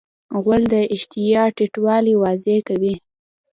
[0.43, 2.95] غول د اشتها ټیټوالی واضح کوي.